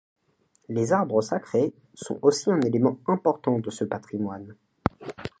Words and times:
Les 0.67 0.93
arbres 0.93 1.21
sacrés 1.21 1.75
sont 1.93 2.17
aussi 2.23 2.49
un 2.51 2.59
élément 2.61 2.97
important 3.07 3.59
de 3.59 3.69
ce 3.69 3.83
patrimoine. 3.83 4.55